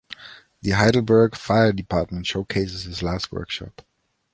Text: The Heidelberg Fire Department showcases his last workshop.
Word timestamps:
The 0.63 0.71
Heidelberg 0.71 1.35
Fire 1.35 1.71
Department 1.73 2.25
showcases 2.25 2.85
his 2.85 3.03
last 3.03 3.31
workshop. 3.31 3.83